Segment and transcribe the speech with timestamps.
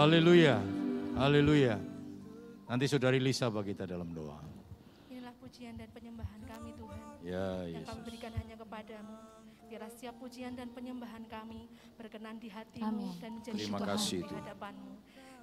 [0.00, 0.56] Haleluya.
[1.12, 1.76] Haleluya.
[2.72, 4.40] Nanti saudari Lisa bagi kita dalam doa.
[5.12, 7.00] Inilah pujian dan penyembahan kami Tuhan.
[7.20, 8.06] Ya, Yang kami Yesus.
[8.08, 9.16] berikan hanya kepadamu.
[9.68, 11.68] Biarlah setiap pujian dan penyembahan kami
[12.00, 13.20] berkenan di hatimu Amin.
[13.20, 14.94] dan menjadi Terima syukur kasih, di hadapanmu.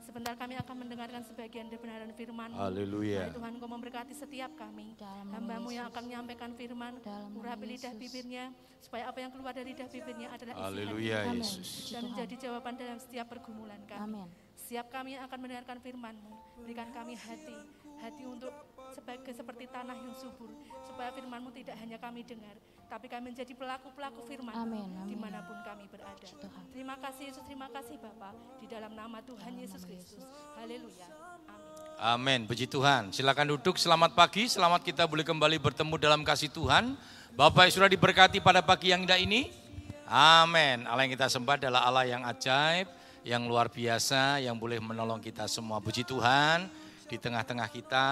[0.01, 3.29] Sebentar kami akan mendengarkan sebagian kebenaran firman Haleluya.
[3.37, 4.97] Tuhan kau memberkati setiap kami.
[4.97, 6.97] Dalam Hambamu yang akan menyampaikan firman.
[7.37, 8.49] Urapi lidah bibirnya.
[8.81, 11.17] Supaya apa yang keluar dari lidah bibirnya adalah isi Haleluya.
[11.29, 11.69] Yesus.
[11.93, 14.01] dan menjadi jawaban dalam setiap pergumulan kami.
[14.01, 14.46] Amin.
[14.67, 16.59] Siap kami yang akan mendengarkan firman-Mu.
[16.59, 17.55] Berikan kami hati,
[18.03, 18.51] hati untuk
[18.91, 20.51] sebagai seperti tanah yang subur.
[20.83, 22.51] Supaya firman-Mu tidak hanya kami dengar,
[22.91, 25.07] tapi kami menjadi pelaku-pelaku firman Amin, amin.
[25.07, 26.19] di mana pun kami berada.
[26.19, 26.63] Tuhan.
[26.75, 30.27] Terima kasih Yesus, terima kasih Bapa di dalam nama Tuhan Yesus Kristus.
[30.59, 31.07] Haleluya.
[31.47, 31.87] Amin.
[31.97, 33.15] Amin, puji Tuhan.
[33.15, 36.99] Silakan duduk, selamat pagi, selamat kita boleh kembali bertemu dalam kasih Tuhan.
[37.39, 39.47] Bapak yang sudah diberkati pada pagi yang indah ini.
[40.11, 40.83] Amin.
[40.87, 42.87] Allah yang kita sembah adalah Allah yang ajaib,
[43.27, 45.83] yang luar biasa, yang boleh menolong kita semua.
[45.83, 46.71] Puji Tuhan,
[47.11, 48.05] di tengah-tengah kita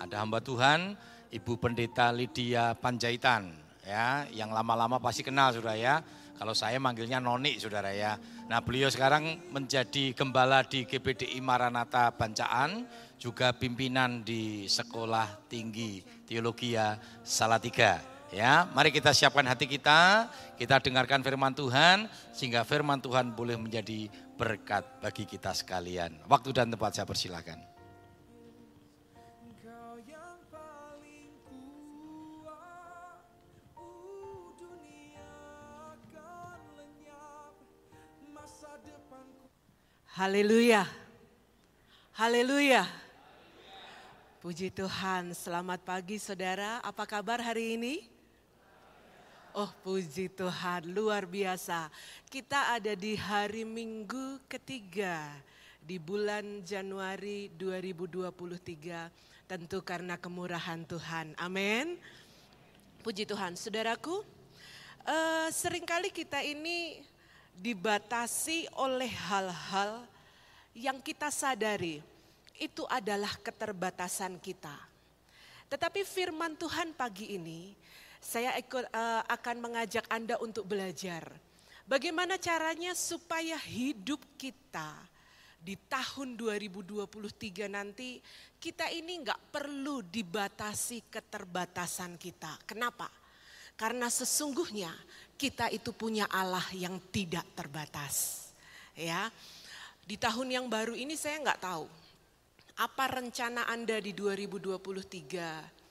[0.00, 0.96] ada hamba Tuhan,
[1.28, 3.52] Ibu Pendeta Lydia Panjaitan.
[3.84, 6.00] Ya, yang lama-lama pasti kenal sudah ya.
[6.40, 8.16] Kalau saya manggilnya Noni saudara ya.
[8.48, 12.88] Nah beliau sekarang menjadi gembala di GPDI Maranatha Bancaan,
[13.20, 18.11] juga pimpinan di Sekolah Tinggi Teologia Salatiga.
[18.32, 24.08] Ya, mari kita siapkan hati kita, kita dengarkan firman Tuhan, sehingga firman Tuhan boleh menjadi
[24.40, 26.16] berkat bagi kita sekalian.
[26.24, 27.60] Waktu dan tempat saya persilakan.
[29.44, 31.28] Engkau yang paling
[32.40, 33.20] kuat,
[34.56, 35.28] dunia
[35.92, 37.52] akan lenyap,
[38.32, 39.44] masa depanku.
[40.16, 40.88] Haleluya.
[42.16, 42.88] Haleluya.
[44.40, 46.80] Puji Tuhan, selamat pagi saudara.
[46.80, 48.11] Apa kabar hari ini?
[49.52, 51.92] Oh puji Tuhan, luar biasa.
[52.32, 55.28] Kita ada di hari Minggu ketiga
[55.76, 59.12] di bulan Januari 2023.
[59.44, 61.36] Tentu karena kemurahan Tuhan.
[61.36, 62.00] Amin.
[63.04, 64.24] Puji Tuhan, saudaraku.
[65.04, 67.04] eh, sering kali kita ini
[67.52, 70.00] dibatasi oleh hal-hal
[70.72, 72.00] yang kita sadari
[72.56, 74.72] itu adalah keterbatasan kita.
[75.68, 77.76] Tetapi firman Tuhan pagi ini
[78.22, 81.26] saya ikut, eh, akan mengajak Anda untuk belajar
[81.86, 84.94] bagaimana caranya supaya hidup kita
[85.62, 88.18] di tahun 2023 nanti
[88.58, 92.58] kita ini nggak perlu dibatasi keterbatasan kita.
[92.66, 93.06] Kenapa?
[93.78, 94.90] Karena sesungguhnya
[95.38, 98.48] kita itu punya Allah yang tidak terbatas.
[98.92, 99.30] Ya,
[100.04, 101.86] di tahun yang baru ini saya nggak tahu
[102.76, 105.81] apa rencana Anda di 2023.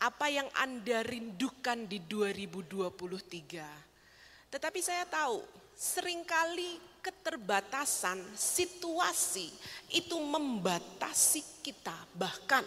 [0.00, 4.50] Apa yang Anda rindukan di 2023.
[4.50, 5.38] Tetapi saya tahu
[5.74, 9.50] sering kali keterbatasan situasi
[9.92, 11.94] itu membatasi kita.
[12.16, 12.64] Bahkan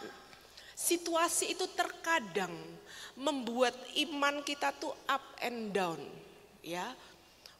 [0.77, 2.53] situasi itu terkadang
[3.17, 3.73] membuat
[4.07, 5.97] iman kita tuh up and down.
[6.61, 6.93] Ya,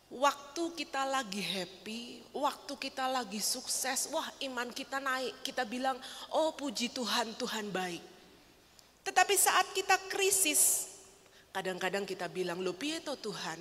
[0.08, 5.44] Waktu kita lagi happy, waktu kita lagi sukses, wah iman kita naik.
[5.44, 6.00] Kita bilang,
[6.32, 8.17] oh puji Tuhan, Tuhan baik.
[9.08, 10.92] Tetapi saat kita krisis,
[11.56, 13.56] kadang-kadang kita bilang, lo piye toh Tuhan?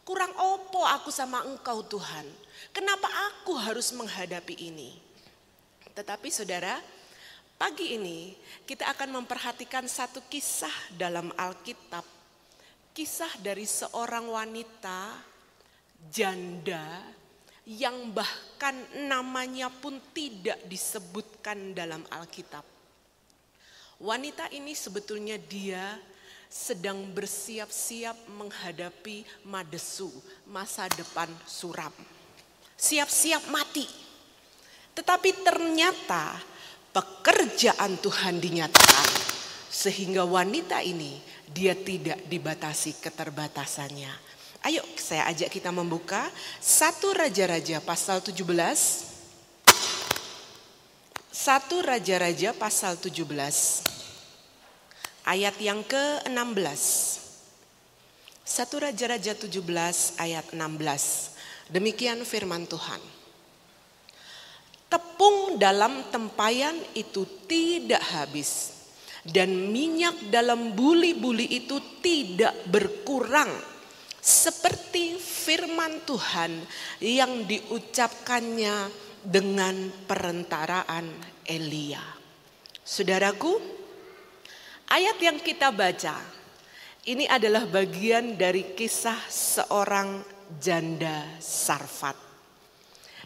[0.00, 2.24] Kurang opo aku sama engkau Tuhan?
[2.72, 4.96] Kenapa aku harus menghadapi ini?
[5.92, 6.80] Tetapi saudara,
[7.60, 8.32] pagi ini
[8.64, 12.08] kita akan memperhatikan satu kisah dalam Alkitab.
[12.96, 15.20] Kisah dari seorang wanita
[16.08, 17.04] janda
[17.68, 18.72] yang bahkan
[19.04, 22.75] namanya pun tidak disebutkan dalam Alkitab.
[23.96, 25.96] Wanita ini sebetulnya dia
[26.52, 30.12] sedang bersiap-siap menghadapi madesu,
[30.52, 31.92] masa depan suram.
[32.76, 33.88] Siap-siap mati.
[34.92, 36.36] Tetapi ternyata
[36.92, 39.08] pekerjaan Tuhan dinyatakan
[39.72, 41.16] sehingga wanita ini
[41.48, 44.12] dia tidak dibatasi keterbatasannya.
[44.64, 46.28] Ayo saya ajak kita membuka
[46.60, 49.15] satu Raja-Raja pasal 17.
[51.36, 53.20] Satu Raja-Raja pasal 17.
[55.28, 56.80] Ayat yang ke-16.
[58.40, 59.60] Satu Raja-Raja 17
[60.16, 61.68] ayat 16.
[61.68, 62.98] Demikian firman Tuhan.
[64.88, 68.72] Tepung dalam tempayan itu tidak habis.
[69.20, 73.52] Dan minyak dalam buli-buli itu tidak berkurang
[74.24, 76.64] seperti firman Tuhan
[77.04, 81.10] yang diucapkannya dengan perentaraan
[81.42, 82.02] Elia.
[82.86, 83.58] Saudaraku,
[84.86, 86.14] ayat yang kita baca
[87.10, 90.22] ini adalah bagian dari kisah seorang
[90.62, 92.14] janda Sarfat.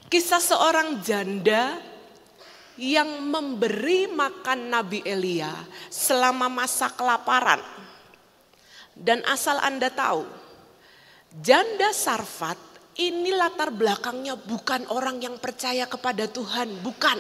[0.08, 1.76] Kisah seorang janda
[2.81, 5.52] yang memberi makan Nabi Elia
[5.93, 7.61] selama masa kelaparan.
[8.97, 10.25] Dan asal Anda tahu,
[11.41, 12.70] janda Sarfat
[13.00, 17.17] ini latar belakangnya bukan orang yang percaya kepada Tuhan, bukan.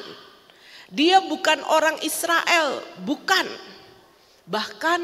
[0.92, 3.48] Dia bukan orang Israel, bukan.
[4.44, 5.00] Bahkan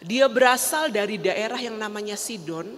[0.00, 2.72] dia berasal dari daerah yang namanya Sidon,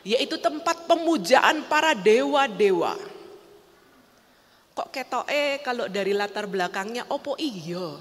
[0.00, 2.96] yaitu tempat pemujaan para dewa-dewa.
[4.72, 7.98] Kok ketoke kalau dari latar belakangnya opo iyo?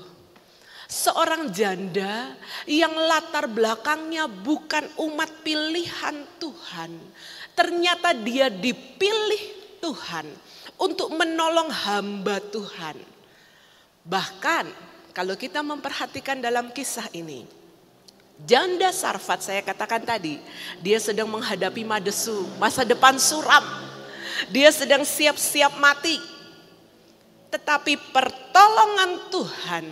[0.87, 6.91] Seorang janda yang latar belakangnya bukan umat pilihan Tuhan.
[7.57, 9.44] Ternyata dia dipilih
[9.81, 10.30] Tuhan
[10.77, 13.01] untuk menolong hamba Tuhan.
[14.06, 14.65] Bahkan
[15.09, 17.50] kalau kita memperhatikan dalam kisah ini,
[18.45, 20.38] janda Sarfat saya katakan tadi,
[20.86, 23.65] dia sedang menghadapi madesu, masa depan suram.
[24.54, 26.21] Dia sedang siap-siap mati.
[27.50, 29.86] Tetapi pertolongan Tuhan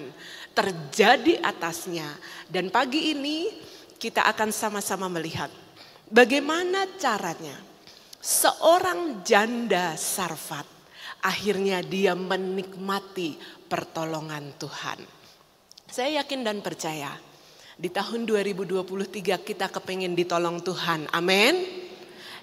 [0.54, 2.06] terjadi atasnya.
[2.46, 3.50] Dan pagi ini
[3.98, 5.50] kita akan sama-sama melihat
[6.10, 7.56] bagaimana caranya
[8.20, 10.66] seorang janda Sarfat
[11.26, 15.02] akhirnya dia menikmati pertolongan Tuhan.
[15.90, 17.14] Saya yakin dan percaya
[17.76, 18.86] di tahun 2023
[19.42, 21.10] kita kepengen ditolong Tuhan.
[21.12, 21.60] Amin.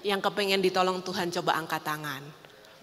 [0.03, 2.23] Yang kepengen ditolong Tuhan coba angkat tangan.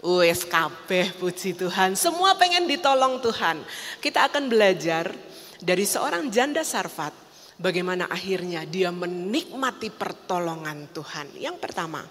[0.01, 1.93] Wes kabeh puji Tuhan.
[1.93, 3.61] Semua pengen ditolong Tuhan.
[4.01, 5.13] Kita akan belajar
[5.61, 7.13] dari seorang janda Sarfat.
[7.61, 11.37] Bagaimana akhirnya dia menikmati pertolongan Tuhan.
[11.37, 12.01] Yang pertama,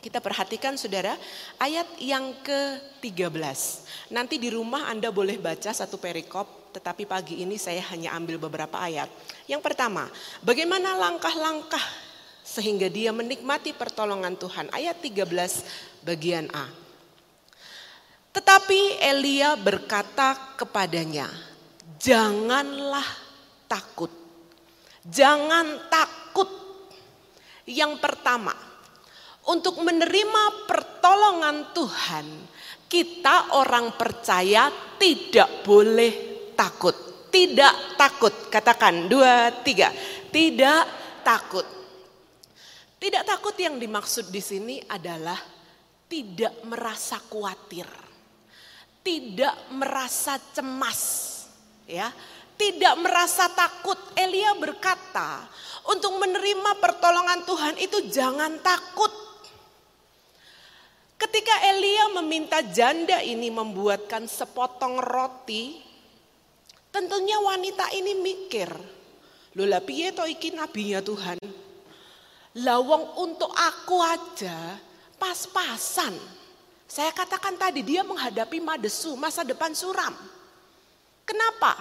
[0.00, 1.12] kita perhatikan saudara
[1.60, 3.60] ayat yang ke-13.
[4.16, 8.80] Nanti di rumah Anda boleh baca satu perikop, tetapi pagi ini saya hanya ambil beberapa
[8.80, 9.12] ayat.
[9.44, 10.08] Yang pertama,
[10.40, 11.84] bagaimana langkah-langkah
[12.42, 14.72] sehingga dia menikmati pertolongan Tuhan.
[14.72, 16.66] Ayat 13 bagian A.
[18.32, 21.28] Tetapi Elia berkata kepadanya,
[22.00, 23.06] "Janganlah
[23.68, 24.21] takut.
[25.06, 26.50] Jangan takut."
[27.66, 28.54] Yang pertama,
[29.50, 32.26] untuk menerima pertolongan Tuhan,
[32.90, 36.12] kita orang percaya tidak boleh
[36.58, 36.94] takut.
[37.32, 39.88] Tidak takut, katakan dua, tiga.
[40.28, 40.82] Tidak
[41.24, 41.64] takut.
[43.00, 45.40] Tidak takut yang dimaksud di sini adalah
[46.06, 48.12] tidak merasa khawatir
[49.02, 51.02] tidak merasa cemas,
[51.84, 52.14] ya,
[52.56, 53.98] tidak merasa takut.
[54.16, 55.46] Elia berkata,
[55.88, 59.10] untuk menerima pertolongan Tuhan itu jangan takut.
[61.16, 65.78] Ketika Elia meminta janda ini membuatkan sepotong roti,
[66.90, 68.70] tentunya wanita ini mikir,
[69.54, 71.38] Lola piye to iki nabinya Tuhan?
[72.58, 74.76] Lawang untuk aku aja
[75.16, 76.42] pas-pasan
[76.92, 80.12] saya katakan tadi dia menghadapi madesu, masa depan suram.
[81.24, 81.72] Kenapa?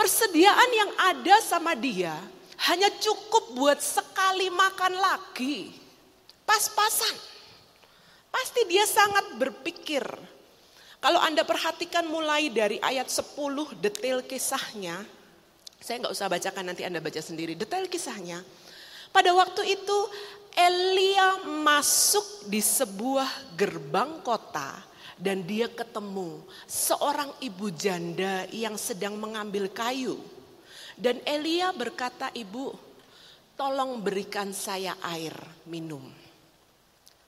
[0.00, 2.16] Persediaan yang ada sama dia
[2.72, 5.76] hanya cukup buat sekali makan lagi.
[6.48, 7.12] Pas-pasan.
[8.32, 10.00] Pasti dia sangat berpikir.
[11.04, 15.04] Kalau Anda perhatikan mulai dari ayat 10 detail kisahnya.
[15.76, 18.40] Saya nggak usah bacakan nanti Anda baca sendiri detail kisahnya.
[19.12, 19.98] Pada waktu itu
[20.56, 24.80] Elia masuk di sebuah gerbang kota
[25.20, 30.16] dan dia ketemu seorang ibu janda yang sedang mengambil kayu.
[30.96, 32.72] Dan Elia berkata, "Ibu,
[33.54, 35.36] tolong berikan saya air
[35.68, 36.02] minum."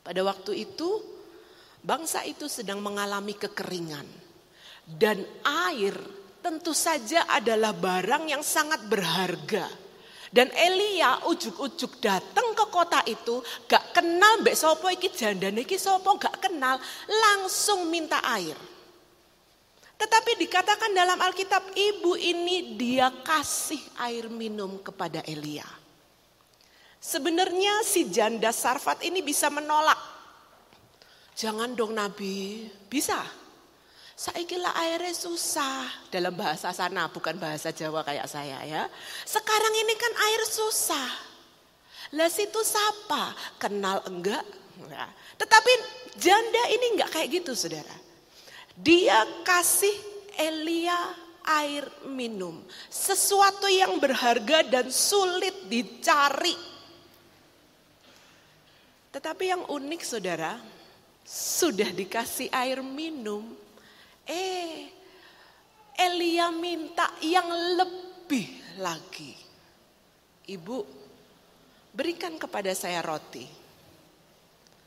[0.02, 0.88] Pada waktu itu,
[1.84, 4.08] bangsa itu sedang mengalami kekeringan,
[4.88, 5.20] dan
[5.68, 5.94] air
[6.42, 9.82] tentu saja adalah barang yang sangat berharga
[10.32, 16.16] dan Elia ujuk-ujuk datang ke kota itu, gak kenal mbak sopo iki janda iki sopo
[16.16, 18.58] gak kenal, langsung minta air.
[20.02, 25.66] Tetapi dikatakan dalam Alkitab, ibu ini dia kasih air minum kepada Elia.
[26.98, 29.98] Sebenarnya si janda Sarfat ini bisa menolak.
[31.38, 33.22] Jangan dong Nabi, bisa.
[34.12, 38.86] Saikilah airnya susah dalam bahasa sana, bukan bahasa Jawa kayak saya ya.
[39.26, 41.10] Sekarang ini kan air susah.
[42.12, 43.34] Lah situ siapa?
[43.56, 44.44] Kenal enggak?
[44.90, 45.08] Ya.
[45.38, 45.72] Tetapi
[46.16, 47.96] janda ini enggak kayak gitu saudara.
[48.72, 49.92] Dia kasih
[50.36, 50.96] Elia
[51.44, 52.62] air minum.
[52.88, 56.56] Sesuatu yang berharga dan sulit dicari.
[59.12, 60.56] Tetapi yang unik saudara,
[61.26, 63.44] sudah dikasih air minum,
[64.22, 64.86] Eh,
[65.98, 69.34] Elia minta yang lebih lagi.
[70.46, 70.78] Ibu,
[71.90, 73.61] berikan kepada saya roti.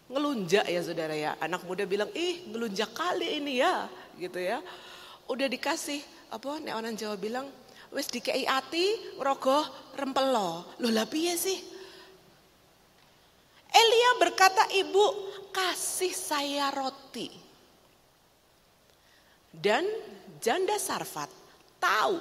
[0.09, 1.33] Ngelunjak ya saudara ya.
[1.41, 4.61] Anak muda bilang, ih ngelunjak kali ini ya, gitu ya.
[5.25, 7.49] Udah dikasih, apa nek orang Jawa bilang,
[7.89, 9.65] wis dikei ati, rogo
[9.97, 10.77] rempelo.
[10.81, 11.59] Loh lah piye sih?
[13.75, 15.05] Elia berkata, ibu
[15.51, 17.27] kasih saya roti.
[19.55, 19.87] Dan
[20.39, 21.31] janda Sarfat
[21.79, 22.19] tahu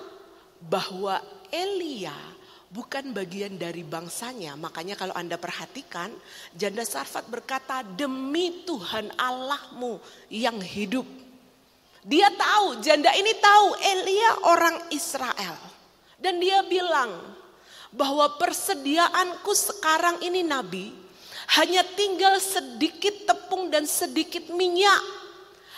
[0.62, 1.18] bahwa
[1.50, 2.14] Elia
[2.74, 4.58] bukan bagian dari bangsanya.
[4.58, 6.10] Makanya kalau Anda perhatikan,
[6.58, 11.06] janda Sarfat berkata, demi Tuhan Allahmu yang hidup.
[12.02, 15.56] Dia tahu, janda ini tahu Elia orang Israel.
[16.18, 17.14] Dan dia bilang
[17.94, 20.90] bahwa persediaanku sekarang ini nabi
[21.54, 24.98] hanya tinggal sedikit tepung dan sedikit minyak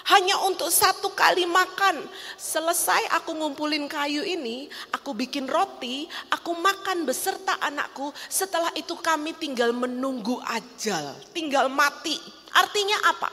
[0.07, 2.07] hanya untuk satu kali makan.
[2.39, 8.15] Selesai aku ngumpulin kayu ini, aku bikin roti, aku makan beserta anakku.
[8.31, 12.15] Setelah itu kami tinggal menunggu ajal, tinggal mati.
[12.55, 13.31] Artinya apa?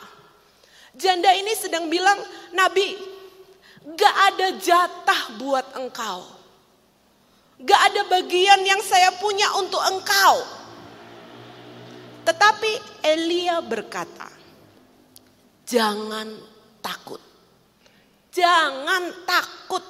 [0.98, 2.18] Janda ini sedang bilang,
[2.54, 2.98] Nabi,
[3.94, 6.26] gak ada jatah buat engkau.
[7.62, 10.42] Gak ada bagian yang saya punya untuk engkau.
[12.26, 12.72] Tetapi
[13.06, 14.32] Elia berkata,
[15.68, 16.53] jangan
[16.84, 17.22] takut.
[18.36, 19.82] Jangan takut.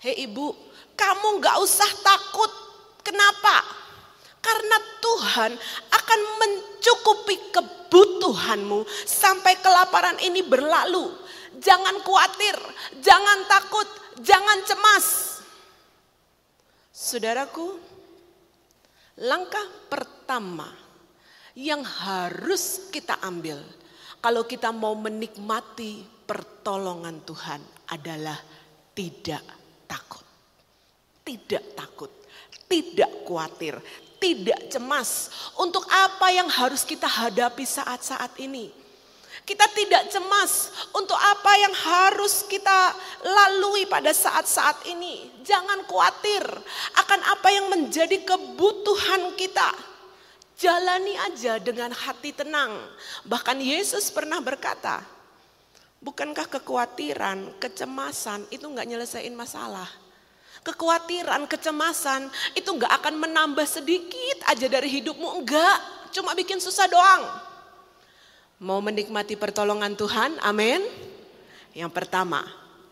[0.00, 0.54] Hei ibu,
[0.94, 2.52] kamu gak usah takut.
[3.02, 3.64] Kenapa?
[4.40, 5.52] Karena Tuhan
[5.92, 11.12] akan mencukupi kebutuhanmu sampai kelaparan ini berlalu.
[11.60, 12.56] Jangan khawatir,
[13.04, 13.84] jangan takut,
[14.24, 15.06] jangan cemas.
[16.88, 17.76] Saudaraku,
[19.20, 20.72] langkah pertama
[21.52, 23.60] yang harus kita ambil
[24.20, 27.60] kalau kita mau menikmati pertolongan Tuhan
[27.90, 28.36] adalah
[28.92, 29.44] tidak
[29.88, 30.24] takut.
[31.20, 32.10] Tidak takut,
[32.68, 33.76] tidak khawatir,
[34.20, 38.68] tidak cemas untuk apa yang harus kita hadapi saat-saat ini.
[39.46, 42.92] Kita tidak cemas untuk apa yang harus kita
[43.24, 45.42] lalui pada saat-saat ini.
[45.42, 46.44] Jangan khawatir
[46.98, 49.89] akan apa yang menjadi kebutuhan kita
[50.60, 52.76] Jalani aja dengan hati tenang.
[53.24, 55.00] Bahkan Yesus pernah berkata,
[56.04, 59.88] bukankah kekhawatiran, kecemasan itu nggak nyelesain masalah.
[60.60, 65.40] Kekhawatiran, kecemasan itu nggak akan menambah sedikit aja dari hidupmu.
[65.40, 65.80] Enggak,
[66.12, 67.24] cuma bikin susah doang.
[68.60, 70.84] Mau menikmati pertolongan Tuhan, amin.
[71.72, 72.44] Yang pertama,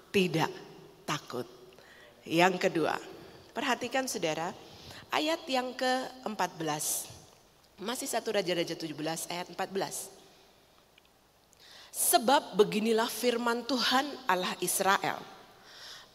[0.08, 0.48] tidak
[1.04, 1.44] takut.
[2.24, 2.96] Yang kedua,
[3.52, 4.56] perhatikan saudara,
[5.12, 7.17] ayat yang ke-14.
[7.78, 10.10] Masih satu Raja-Raja 17 ayat 14.
[11.94, 15.22] Sebab beginilah firman Tuhan Allah Israel.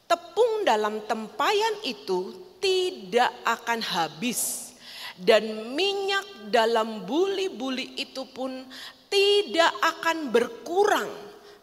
[0.03, 4.75] Tepung dalam tempayan itu tidak akan habis.
[5.15, 8.67] Dan minyak dalam buli-buli itu pun
[9.07, 11.11] tidak akan berkurang.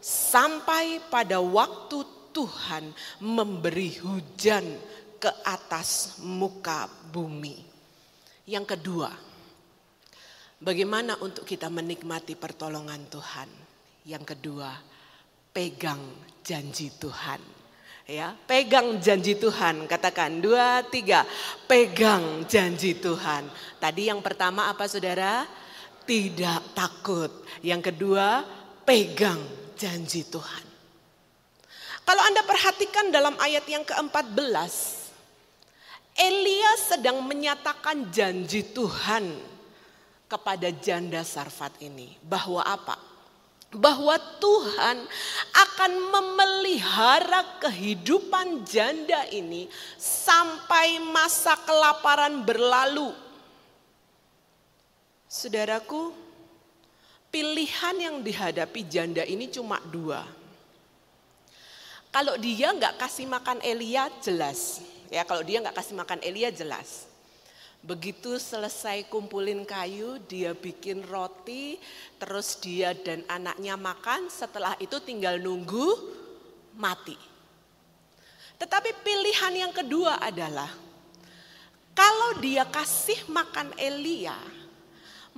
[0.00, 2.88] Sampai pada waktu Tuhan
[3.20, 4.64] memberi hujan
[5.20, 7.68] ke atas muka bumi.
[8.48, 9.29] Yang kedua,
[10.60, 13.48] Bagaimana untuk kita menikmati pertolongan Tuhan?
[14.04, 14.68] Yang kedua,
[15.56, 16.04] pegang
[16.44, 17.40] janji Tuhan.
[18.04, 19.88] Ya, pegang janji Tuhan.
[19.88, 21.24] Katakan dua, tiga,
[21.64, 23.48] pegang janji Tuhan.
[23.80, 25.48] Tadi yang pertama apa saudara?
[26.04, 27.32] Tidak takut.
[27.64, 28.44] Yang kedua,
[28.84, 29.40] pegang
[29.80, 30.64] janji Tuhan.
[32.04, 34.74] Kalau Anda perhatikan dalam ayat yang ke-14,
[36.20, 39.56] Elia sedang menyatakan janji Tuhan
[40.30, 42.14] kepada janda Sarfat ini.
[42.22, 42.94] Bahwa apa?
[43.74, 45.02] Bahwa Tuhan
[45.50, 49.66] akan memelihara kehidupan janda ini
[49.98, 53.10] sampai masa kelaparan berlalu.
[55.26, 56.14] Saudaraku,
[57.30, 60.26] pilihan yang dihadapi janda ini cuma dua.
[62.10, 67.09] Kalau dia nggak kasih makan Elia jelas, ya kalau dia nggak kasih makan Elia jelas.
[67.80, 71.80] Begitu selesai kumpulin kayu, dia bikin roti,
[72.20, 75.88] terus dia dan anaknya makan, setelah itu tinggal nunggu
[76.76, 77.16] mati.
[78.60, 80.68] Tetapi pilihan yang kedua adalah,
[81.96, 84.36] kalau dia kasih makan Elia,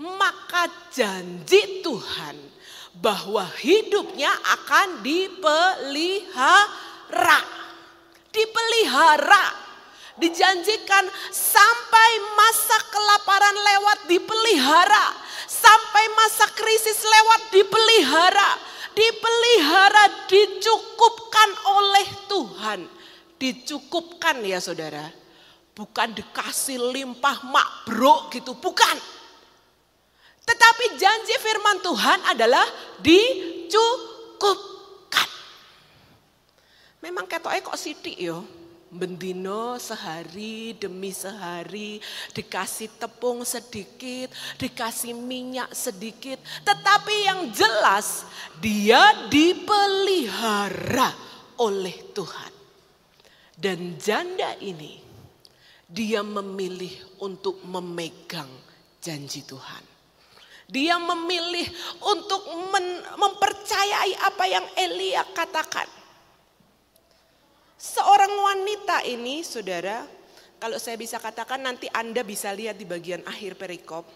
[0.02, 2.34] maka janji Tuhan
[2.98, 6.50] bahwa hidupnya akan dipelihara.
[8.34, 9.71] Dipelihara
[10.20, 15.06] Dijanjikan sampai masa kelaparan lewat dipelihara.
[15.48, 18.50] Sampai masa krisis lewat dipelihara.
[18.92, 22.84] Dipelihara, dicukupkan oleh Tuhan.
[23.40, 25.08] Dicukupkan ya saudara.
[25.72, 29.00] Bukan dikasih limpah mak bro gitu, bukan.
[30.44, 32.68] Tetapi janji firman Tuhan adalah
[33.00, 34.20] dicukupkan.
[37.00, 38.44] Memang ketoknya kok sidik yo.
[38.92, 41.96] Bendino sehari demi sehari
[42.36, 44.28] dikasih tepung sedikit,
[44.60, 46.36] dikasih minyak sedikit.
[46.60, 48.28] Tetapi yang jelas
[48.60, 49.00] dia
[49.32, 51.08] dipelihara
[51.56, 52.52] oleh Tuhan.
[53.56, 55.00] Dan janda ini
[55.88, 56.92] dia memilih
[57.24, 58.52] untuk memegang
[59.00, 59.88] janji Tuhan.
[60.68, 61.64] Dia memilih
[62.12, 62.44] untuk
[63.16, 66.01] mempercayai apa yang Elia katakan.
[67.82, 70.06] Seorang wanita ini, saudara,
[70.62, 74.06] kalau saya bisa katakan nanti Anda bisa lihat di bagian akhir perikop.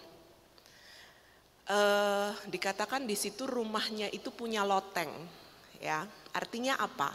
[1.67, 5.11] Uh, dikatakan di situ rumahnya itu punya loteng,
[5.83, 6.07] ya.
[6.31, 7.11] Artinya apa?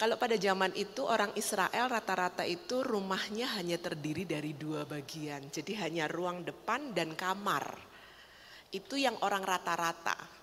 [0.00, 5.52] Kalau pada zaman itu orang Israel rata-rata itu rumahnya hanya terdiri dari dua bagian.
[5.52, 7.76] Jadi hanya ruang depan dan kamar.
[8.72, 10.39] Itu yang orang rata-rata.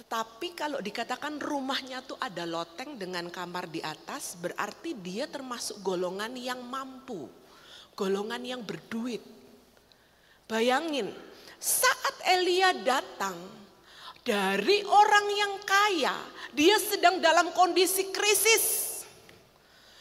[0.00, 6.32] Tetapi kalau dikatakan rumahnya tuh ada loteng dengan kamar di atas, berarti dia termasuk golongan
[6.40, 7.28] yang mampu,
[7.92, 9.20] golongan yang berduit.
[10.48, 11.12] Bayangin,
[11.60, 13.36] saat Elia datang
[14.24, 16.16] dari orang yang kaya,
[16.56, 18.64] dia sedang dalam kondisi krisis,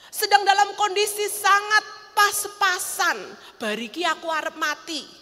[0.08, 3.20] sedang dalam kondisi sangat pas-pasan.
[3.60, 5.19] Bariki aku harap mati.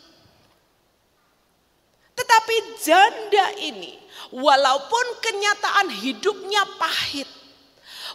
[2.17, 7.29] Tetapi janda ini Walaupun kenyataan hidupnya pahit,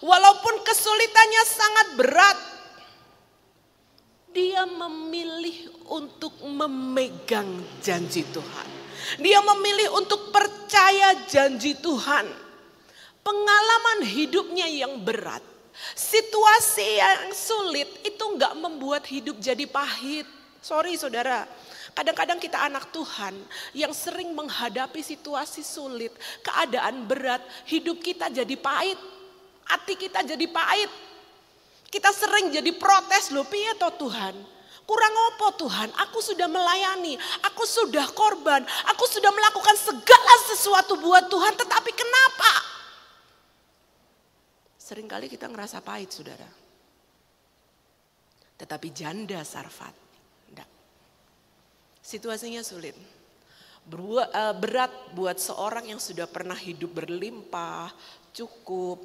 [0.04, 2.38] walaupun kesulitannya sangat berat,
[4.28, 8.68] dia memilih untuk memegang janji Tuhan.
[9.24, 12.28] Dia memilih untuk percaya janji Tuhan.
[13.24, 15.40] Pengalaman hidupnya yang berat,
[15.96, 20.28] situasi yang sulit itu enggak membuat hidup jadi pahit.
[20.60, 21.48] Sorry saudara,
[21.92, 23.36] Kadang-kadang kita anak Tuhan
[23.76, 28.96] yang sering menghadapi situasi sulit, keadaan berat, hidup kita jadi pahit,
[29.68, 30.88] hati kita jadi pahit.
[31.92, 34.32] Kita sering jadi protes loh, piye toh Tuhan?
[34.88, 35.92] Kurang opo Tuhan?
[36.08, 42.52] Aku sudah melayani, aku sudah korban, aku sudah melakukan segala sesuatu buat Tuhan, tetapi kenapa?
[44.80, 46.48] Seringkali kita ngerasa pahit, saudara.
[48.56, 50.11] Tetapi janda Sarfat
[52.02, 52.98] Situasinya sulit.
[53.82, 57.90] Eh, berat buat seorang yang sudah pernah hidup berlimpah,
[58.30, 59.02] cukup,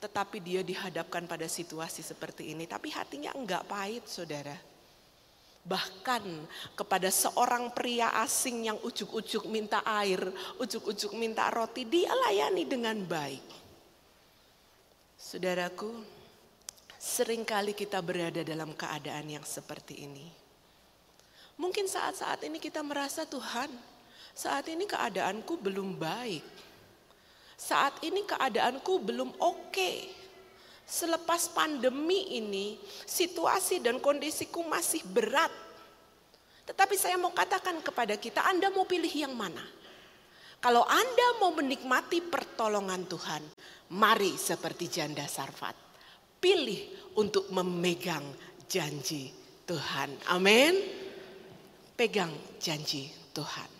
[0.00, 2.68] tetapi dia dihadapkan pada situasi seperti ini.
[2.68, 4.52] Tapi hatinya enggak pahit saudara.
[5.62, 6.24] Bahkan
[6.74, 10.20] kepada seorang pria asing yang ujuk-ujuk minta air,
[10.58, 13.46] ujuk-ujuk minta roti, dia layani dengan baik.
[15.16, 16.02] Saudaraku,
[16.98, 20.26] sering kali kita berada dalam keadaan yang seperti ini.
[21.62, 23.70] Mungkin saat-saat ini kita merasa Tuhan,
[24.34, 26.42] saat ini keadaanku belum baik.
[27.54, 29.70] Saat ini keadaanku belum oke.
[29.70, 30.10] Okay.
[30.82, 32.74] Selepas pandemi ini,
[33.06, 35.54] situasi dan kondisiku masih berat.
[36.66, 39.62] Tetapi saya mau katakan kepada kita, Anda mau pilih yang mana?
[40.58, 43.42] Kalau Anda mau menikmati pertolongan Tuhan,
[43.94, 45.78] mari seperti janda Sarfat.
[46.42, 48.26] Pilih untuk memegang
[48.66, 49.30] janji
[49.62, 50.10] Tuhan.
[50.26, 51.01] Amin
[52.02, 53.70] pegang janji Tuhan.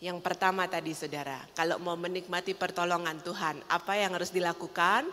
[0.00, 5.04] Yang pertama tadi saudara, kalau mau menikmati pertolongan Tuhan, apa yang harus dilakukan?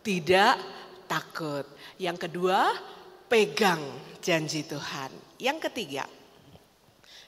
[0.00, 0.56] Tidak
[1.04, 1.68] takut.
[2.00, 2.72] Yang kedua,
[3.28, 3.84] pegang
[4.24, 5.12] janji Tuhan.
[5.36, 6.08] Yang ketiga,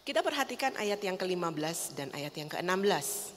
[0.08, 3.36] kita perhatikan ayat yang ke-15 dan ayat yang ke-16.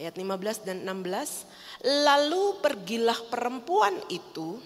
[0.00, 1.44] Ayat 15 dan 16,
[1.84, 4.56] lalu pergilah perempuan itu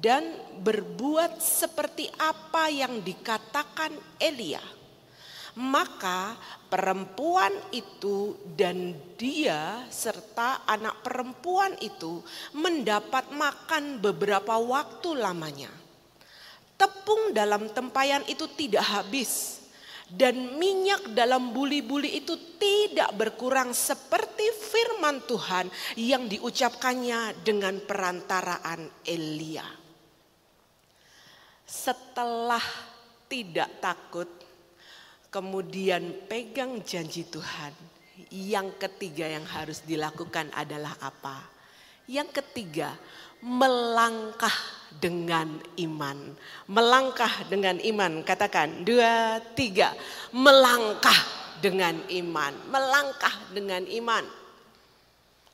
[0.00, 0.24] dan
[0.64, 4.64] berbuat seperti apa yang dikatakan Elia.
[5.60, 6.40] Maka
[6.72, 12.24] perempuan itu dan dia serta anak perempuan itu
[12.56, 15.68] mendapat makan beberapa waktu lamanya.
[16.80, 19.60] Tepung dalam tempayan itu tidak habis
[20.08, 25.68] dan minyak dalam buli-buli itu tidak berkurang seperti firman Tuhan
[26.00, 29.79] yang diucapkannya dengan perantaraan Elia
[31.70, 32.62] setelah
[33.30, 34.26] tidak takut,
[35.30, 37.70] kemudian pegang janji Tuhan.
[38.28, 41.46] Yang ketiga yang harus dilakukan adalah apa?
[42.10, 42.98] Yang ketiga,
[43.38, 44.52] melangkah
[44.98, 46.34] dengan iman.
[46.66, 49.94] Melangkah dengan iman, katakan dua, tiga.
[50.34, 51.16] Melangkah
[51.62, 54.24] dengan iman, melangkah dengan iman.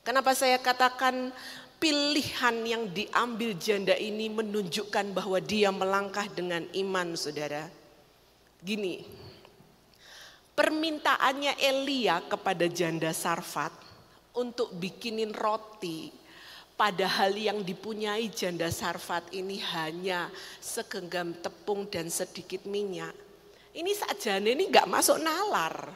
[0.07, 1.35] Kenapa saya katakan
[1.77, 7.69] pilihan yang diambil janda ini menunjukkan bahwa dia melangkah dengan iman saudara.
[8.61, 9.05] Gini,
[10.57, 13.73] permintaannya Elia kepada janda Sarfat
[14.37, 16.11] untuk bikinin roti
[16.77, 20.29] padahal yang dipunyai janda Sarfat ini hanya
[20.61, 23.12] segenggam tepung dan sedikit minyak.
[23.77, 25.93] Ini saja ini nggak masuk nalar.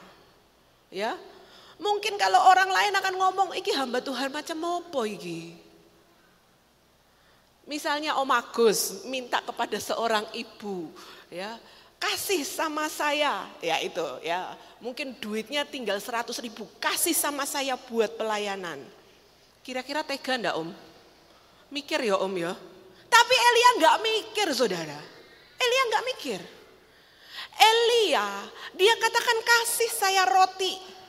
[0.92, 1.16] Ya.
[1.80, 5.69] Mungkin kalau orang lain akan ngomong, iki hamba Tuhan macam apa iki?
[7.68, 10.90] Misalnya Om Agus minta kepada seorang ibu,
[11.28, 11.60] ya
[12.00, 18.16] kasih sama saya, ya itu ya mungkin duitnya tinggal 100 ribu, kasih sama saya buat
[18.16, 18.80] pelayanan.
[19.60, 20.72] Kira-kira tega enggak om?
[21.68, 22.56] Mikir ya om ya.
[23.10, 24.98] Tapi Elia nggak mikir saudara.
[25.60, 26.40] Elia nggak mikir.
[27.60, 28.26] Elia
[28.74, 30.99] dia katakan kasih saya roti.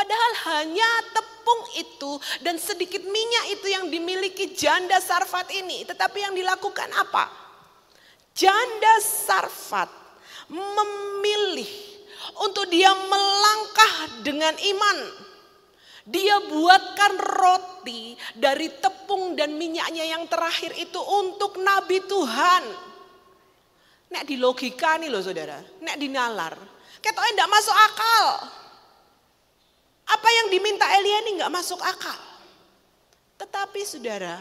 [0.00, 5.84] Padahal hanya tepung itu dan sedikit minyak itu yang dimiliki janda Sarfat ini.
[5.84, 7.28] Tetapi yang dilakukan apa?
[8.32, 9.92] Janda Sarfat
[10.48, 11.68] memilih
[12.48, 14.98] untuk dia melangkah dengan iman.
[16.08, 22.64] Dia buatkan roti dari tepung dan minyaknya yang terakhir itu untuk Nabi Tuhan.
[24.16, 26.56] Nek di logika nih loh saudara, nek dinalar.
[27.04, 28.24] Ketoknya tidak masuk akal.
[30.10, 32.18] Apa yang diminta Elia ini nggak masuk akal.
[33.38, 34.36] Tetapi saudara,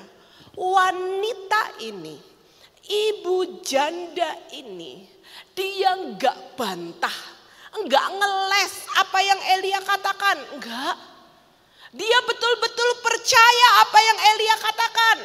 [0.57, 2.17] wanita ini,
[2.89, 5.07] ibu janda ini,
[5.53, 7.17] dia nggak bantah,
[7.79, 10.97] nggak ngeles apa yang Elia katakan, enggak.
[11.89, 15.17] Dia betul-betul percaya apa yang Elia katakan.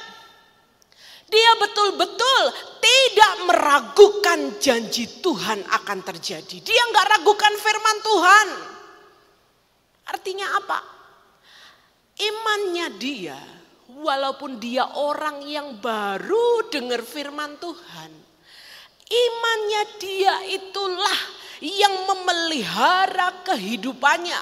[1.29, 2.43] Dia betul-betul
[2.79, 6.57] tidak meragukan janji Tuhan akan terjadi.
[6.63, 8.49] Dia nggak ragukan firman Tuhan.
[10.09, 10.79] Artinya apa?
[12.15, 13.39] Imannya dia,
[13.91, 18.11] walaupun dia orang yang baru dengar firman Tuhan.
[19.05, 21.19] Imannya dia itulah
[21.61, 24.41] yang memelihara kehidupannya.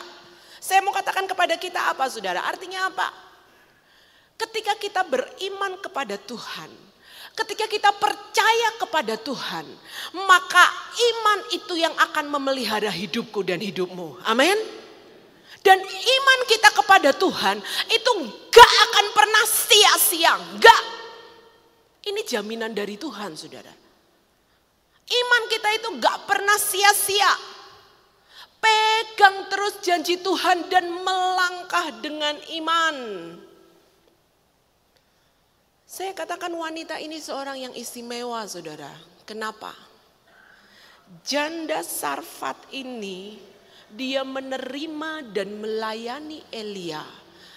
[0.63, 2.47] Saya mau katakan kepada kita apa saudara?
[2.47, 3.11] Artinya apa?
[4.39, 6.71] Ketika kita beriman kepada Tuhan,
[7.35, 9.67] ketika kita percaya kepada Tuhan,
[10.23, 14.23] maka iman itu yang akan memelihara hidupku dan hidupmu.
[14.27, 14.82] Amin.
[15.63, 18.13] Dan iman kita kepada Tuhan itu
[18.51, 20.83] gak akan pernah sia-sia, gak.
[22.03, 23.71] Ini jaminan dari Tuhan, saudara.
[25.07, 27.31] Iman kita itu gak pernah sia-sia.
[28.59, 32.97] Pegang terus janji Tuhan dan melangkah dengan iman.
[35.87, 38.91] Saya katakan wanita ini seorang yang istimewa, saudara.
[39.23, 39.71] Kenapa?
[41.23, 43.52] Janda Sarfat ini
[43.93, 47.05] dia menerima dan melayani Elia.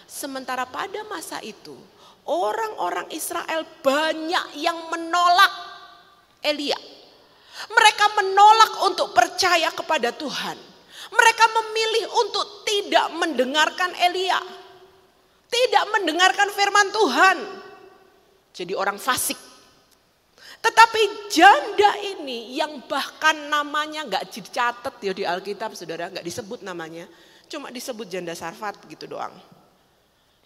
[0.05, 1.75] Sementara pada masa itu
[2.27, 5.53] orang-orang Israel banyak yang menolak
[6.43, 6.77] Elia.
[7.71, 10.57] Mereka menolak untuk percaya kepada Tuhan.
[11.15, 14.41] Mereka memilih untuk tidak mendengarkan Elia.
[15.47, 17.37] Tidak mendengarkan firman Tuhan.
[18.51, 19.54] Jadi orang fasik.
[20.65, 27.05] Tetapi janda ini yang bahkan namanya nggak dicatat ya di Alkitab saudara, nggak disebut namanya.
[27.45, 29.29] Cuma disebut janda Sarfat gitu doang.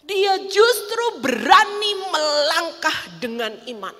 [0.04, 3.96] Dia justru berani melangkah dengan iman.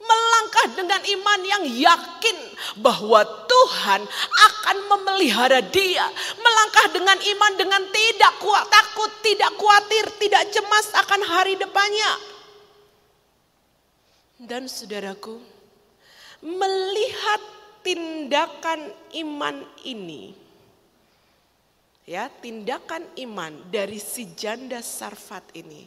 [0.00, 2.38] Melangkah dengan iman yang yakin
[2.80, 4.00] bahwa Tuhan
[4.48, 6.08] akan memelihara dia.
[6.40, 12.29] Melangkah dengan iman dengan tidak kuat, takut, tidak khawatir, tidak cemas akan hari depannya.
[14.40, 15.36] Dan saudaraku,
[16.40, 17.42] melihat
[17.84, 18.88] tindakan
[19.20, 20.32] iman ini,
[22.08, 25.84] ya, tindakan iman dari si janda Sarfat ini,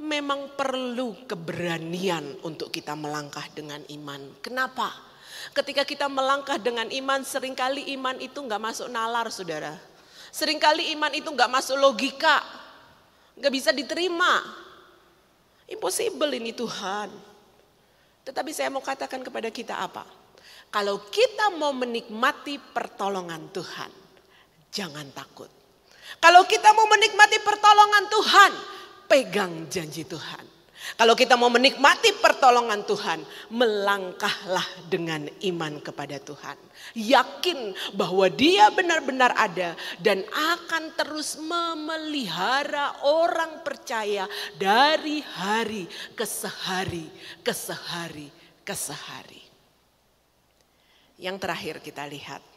[0.00, 4.32] memang perlu keberanian untuk kita melangkah dengan iman.
[4.40, 4.88] Kenapa?
[5.52, 9.76] Ketika kita melangkah dengan iman, sering kali iman itu nggak masuk nalar, saudara.
[10.32, 12.40] Seringkali iman itu nggak masuk logika,
[13.36, 14.40] nggak bisa diterima.
[15.68, 17.31] Impossible ini Tuhan.
[18.22, 20.06] Tetapi saya mau katakan kepada kita apa?
[20.72, 23.92] Kalau kita mau menikmati pertolongan Tuhan,
[24.72, 25.50] jangan takut.
[26.22, 28.52] Kalau kita mau menikmati pertolongan Tuhan,
[29.10, 30.61] pegang janji Tuhan.
[30.98, 33.22] Kalau kita mau menikmati pertolongan Tuhan,
[33.54, 36.58] melangkahlah dengan iman kepada Tuhan.
[36.98, 44.26] Yakin bahwa Dia benar-benar ada dan akan terus memelihara orang percaya
[44.58, 45.86] dari hari
[46.18, 47.06] ke sehari,
[47.40, 48.28] ke sehari,
[48.66, 49.42] ke sehari.
[51.22, 52.51] Yang terakhir kita lihat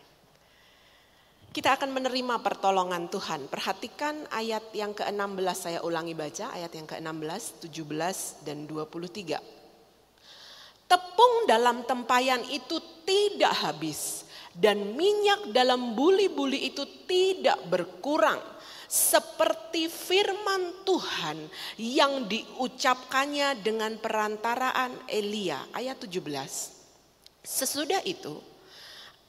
[1.55, 3.47] kita akan menerima pertolongan Tuhan.
[3.47, 9.39] Perhatikan ayat yang ke-16 saya ulangi baca, ayat yang ke-16, 17 dan 23.
[10.83, 12.75] Tepung dalam tempayan itu
[13.07, 18.43] tidak habis dan minyak dalam buli-buli itu tidak berkurang
[18.91, 21.39] seperti firman Tuhan
[21.79, 26.19] yang diucapkannya dengan perantaraan Elia ayat 17.
[27.47, 28.54] Sesudah itu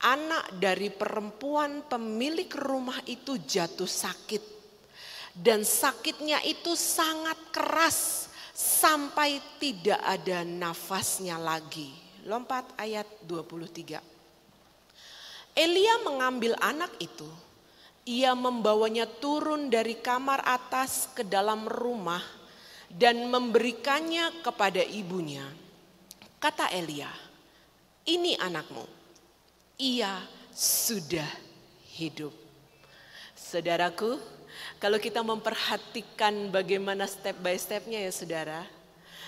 [0.00, 4.56] anak dari perempuan pemilik rumah itu jatuh sakit
[5.36, 11.92] dan sakitnya itu sangat keras sampai tidak ada nafasnya lagi.
[12.24, 14.00] Lompat ayat 23.
[15.52, 17.28] Elia mengambil anak itu.
[18.08, 22.22] Ia membawanya turun dari kamar atas ke dalam rumah
[22.88, 25.44] dan memberikannya kepada ibunya.
[26.40, 27.10] Kata Elia,
[28.08, 28.95] "Ini anakmu.
[29.76, 31.28] Ia sudah
[31.96, 32.32] hidup."
[33.36, 34.18] Saudaraku,
[34.82, 38.60] kalau kita memperhatikan bagaimana step by stepnya ya saudara,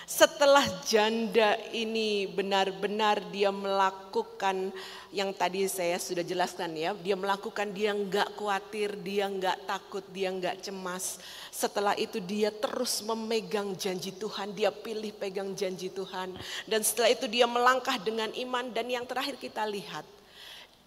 [0.09, 4.73] setelah janda ini benar-benar dia melakukan
[5.13, 10.33] yang tadi saya sudah jelaskan ya, dia melakukan dia nggak khawatir, dia nggak takut, dia
[10.33, 11.21] nggak cemas.
[11.53, 16.41] Setelah itu dia terus memegang janji Tuhan, dia pilih pegang janji Tuhan.
[16.65, 20.18] Dan setelah itu dia melangkah dengan iman dan yang terakhir kita lihat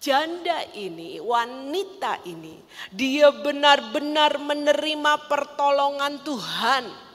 [0.02, 2.58] janda ini, wanita ini,
[2.90, 7.12] dia benar-benar menerima pertolongan Tuhan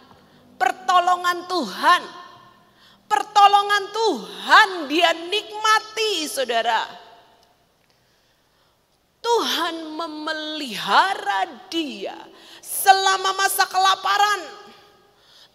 [0.57, 2.03] pertolongan Tuhan.
[3.07, 6.83] Pertolongan Tuhan dia nikmati saudara.
[9.23, 12.17] Tuhan memelihara dia
[12.59, 14.41] selama masa kelaparan.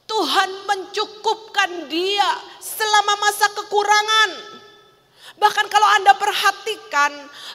[0.08, 4.61] Tuhan mencukupkan dia selama masa kekurangan.
[5.36, 7.12] Bahkan kalau Anda perhatikan,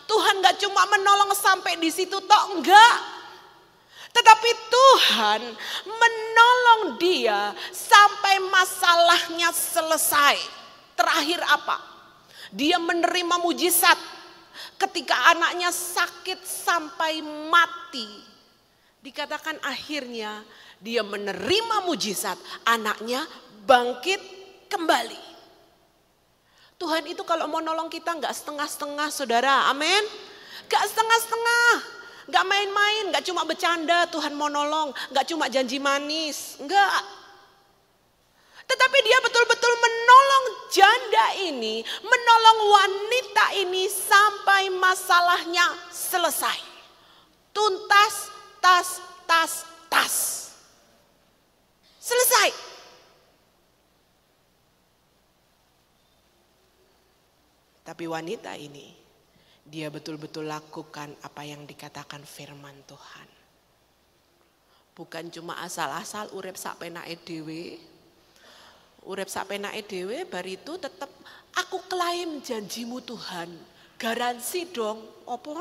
[0.09, 2.97] Tuhan gak cuma menolong sampai di situ toh enggak.
[4.17, 5.41] Tetapi Tuhan
[5.85, 10.41] menolong dia sampai masalahnya selesai.
[10.97, 11.77] Terakhir apa?
[12.49, 13.99] Dia menerima mujizat
[14.81, 18.25] ketika anaknya sakit sampai mati.
[19.05, 20.41] Dikatakan akhirnya
[20.81, 23.21] dia menerima mujizat, anaknya
[23.69, 24.19] bangkit
[24.65, 25.36] kembali.
[26.77, 30.05] Tuhan itu kalau mau nolong kita nggak setengah-setengah saudara, amin.
[30.69, 31.97] Gak setengah-setengah.
[32.27, 37.01] Gak main-main, gak cuma bercanda Tuhan mau nolong, gak cuma janji manis, enggak.
[38.67, 46.59] Tetapi dia betul-betul menolong janda ini, menolong wanita ini sampai masalahnya selesai.
[47.55, 48.27] Tuntas,
[48.59, 50.15] tas, tas, tas.
[52.03, 52.66] Selesai.
[57.87, 58.91] Tapi wanita ini
[59.63, 63.29] dia betul-betul lakukan apa yang dikatakan firman Tuhan.
[64.91, 67.15] Bukan cuma asal-asal urep sak penake.
[69.07, 71.07] Urep sak penake dhewe bar itu tetap
[71.55, 73.55] aku klaim janjimu Tuhan.
[73.95, 75.55] Garansi dong, opo?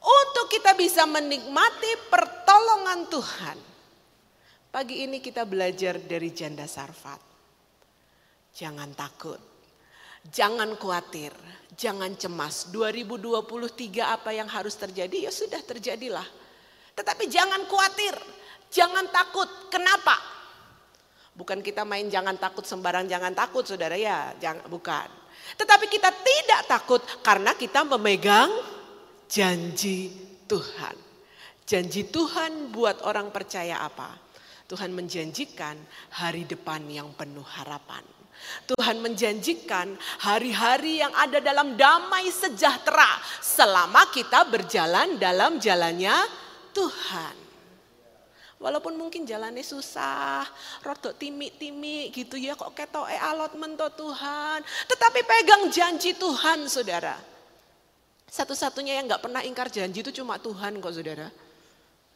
[0.00, 3.58] Untuk kita bisa menikmati pertolongan Tuhan.
[4.68, 7.20] Pagi ini kita belajar dari janda Sarfat.
[8.54, 9.49] Jangan takut
[10.28, 11.32] Jangan khawatir,
[11.72, 12.68] jangan cemas.
[12.68, 16.26] 2023 apa yang harus terjadi ya sudah terjadilah.
[16.92, 18.12] Tetapi jangan khawatir,
[18.68, 19.48] jangan takut.
[19.72, 20.20] Kenapa?
[21.32, 25.08] Bukan kita main jangan takut sembarang jangan takut saudara ya, jangan bukan.
[25.56, 28.52] Tetapi kita tidak takut karena kita memegang
[29.24, 30.12] janji
[30.44, 30.96] Tuhan.
[31.64, 34.18] Janji Tuhan buat orang percaya apa?
[34.66, 35.78] Tuhan menjanjikan
[36.18, 38.19] hari depan yang penuh harapan.
[38.70, 46.14] Tuhan menjanjikan hari-hari yang ada dalam damai sejahtera selama kita berjalan dalam jalannya
[46.70, 47.34] Tuhan.
[48.60, 50.44] Walaupun mungkin jalannya susah,
[50.84, 54.60] rodok timi-timi gitu ya kok ketok e alot mento Tuhan.
[54.84, 57.16] Tetapi pegang janji Tuhan saudara.
[58.28, 61.32] Satu-satunya yang gak pernah ingkar janji itu cuma Tuhan kok saudara.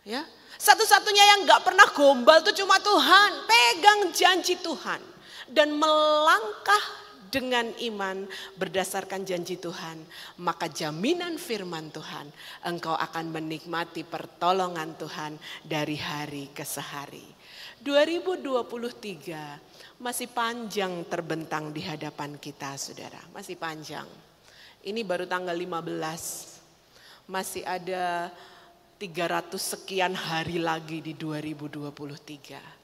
[0.05, 0.21] Ya,
[0.61, 3.31] Satu-satunya yang gak pernah gombal itu cuma Tuhan.
[3.49, 5.14] Pegang janji Tuhan
[5.55, 9.99] dan melangkah dengan iman berdasarkan janji Tuhan,
[10.39, 12.31] maka jaminan firman Tuhan,
[12.63, 15.35] engkau akan menikmati pertolongan Tuhan
[15.67, 17.27] dari hari ke sehari.
[17.83, 24.07] 2023 masih panjang terbentang di hadapan kita saudara, masih panjang.
[24.87, 28.31] Ini baru tanggal 15, masih ada
[28.95, 32.84] 300 sekian hari lagi di 2023.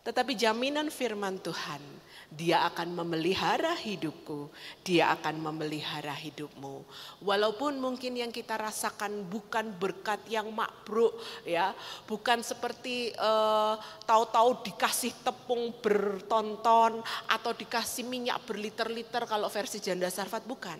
[0.00, 4.48] Tetapi jaminan firman Tuhan, dia akan memelihara hidupku,
[4.86, 6.86] dia akan memelihara hidupmu.
[7.26, 11.74] Walaupun mungkin yang kita rasakan bukan berkat yang makbruk ya,
[12.06, 13.74] bukan seperti uh,
[14.06, 20.78] tahu-tahu dikasih tepung bertonton atau dikasih minyak berliter-liter kalau versi janda sarfat bukan.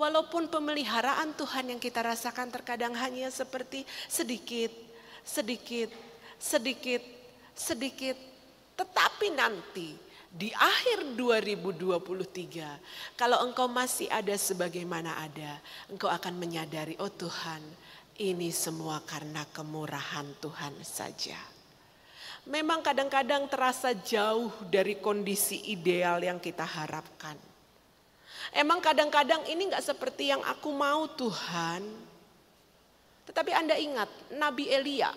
[0.00, 4.72] Walaupun pemeliharaan Tuhan yang kita rasakan terkadang hanya seperti sedikit,
[5.20, 5.92] sedikit,
[6.40, 7.04] sedikit,
[7.52, 8.29] sedikit,
[8.80, 9.92] tetapi nanti
[10.32, 15.60] di akhir 2023, kalau engkau masih ada sebagaimana ada,
[15.92, 17.60] engkau akan menyadari, oh Tuhan,
[18.16, 21.36] ini semua karena kemurahan Tuhan saja.
[22.48, 27.36] Memang kadang-kadang terasa jauh dari kondisi ideal yang kita harapkan.
[28.56, 31.84] Emang kadang-kadang ini nggak seperti yang aku mau Tuhan.
[33.28, 34.08] Tetapi Anda ingat,
[34.40, 35.12] Nabi Elia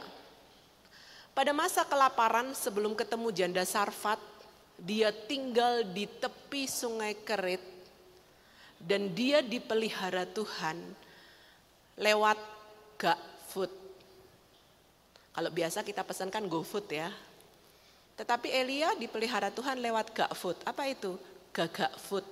[1.34, 4.22] pada masa kelaparan sebelum ketemu janda Sarfat,
[4.78, 7.62] dia tinggal di tepi sungai Kerit
[8.82, 10.78] dan dia dipelihara Tuhan
[11.98, 12.38] lewat
[13.54, 13.70] food.
[15.34, 17.10] Kalau biasa kita pesankan GoFood ya.
[18.14, 20.58] Tetapi Elia dipelihara Tuhan lewat food.
[20.66, 21.18] Apa itu?
[21.50, 22.26] Gagak food.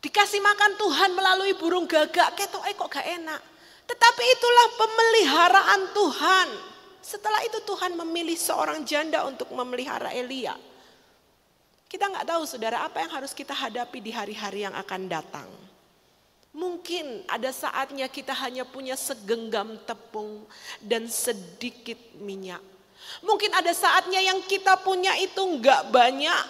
[0.00, 3.40] Dikasih makan Tuhan melalui burung gagak, ketok eh kok gak enak.
[3.86, 6.48] Tetapi itulah pemeliharaan Tuhan.
[7.00, 10.56] Setelah itu Tuhan memilih seorang janda untuk memelihara Elia.
[11.90, 15.50] Kita nggak tahu saudara apa yang harus kita hadapi di hari-hari yang akan datang.
[16.54, 20.46] Mungkin ada saatnya kita hanya punya segenggam tepung
[20.82, 22.62] dan sedikit minyak.
[23.26, 26.44] Mungkin ada saatnya yang kita punya itu nggak banyak.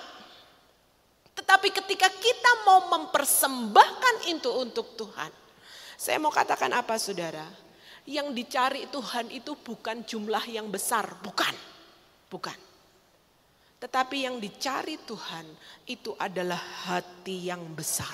[1.40, 5.32] Tetapi ketika kita mau mempersembahkan itu untuk Tuhan.
[5.96, 7.69] Saya mau katakan apa saudara?
[8.10, 11.54] Yang dicari Tuhan itu bukan jumlah yang besar, bukan.
[12.26, 12.58] Bukan.
[13.78, 15.46] Tetapi yang dicari Tuhan
[15.86, 18.12] itu adalah hati yang besar.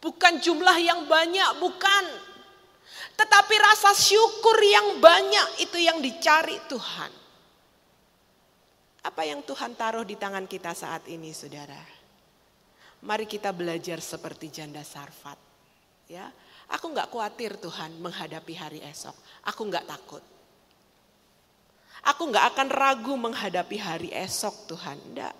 [0.00, 2.04] Bukan jumlah yang banyak, bukan.
[3.14, 7.12] Tetapi rasa syukur yang banyak itu yang dicari Tuhan.
[9.02, 11.78] Apa yang Tuhan taruh di tangan kita saat ini, saudara?
[13.02, 15.51] Mari kita belajar seperti janda Sarfat.
[16.12, 16.28] Ya,
[16.72, 19.12] Aku nggak khawatir Tuhan menghadapi hari esok.
[19.44, 20.24] Aku nggak takut.
[22.08, 24.96] Aku nggak akan ragu menghadapi hari esok Tuhan.
[25.12, 25.36] Enggak.